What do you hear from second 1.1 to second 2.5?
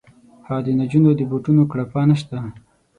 د بوټونو کړپا نه شته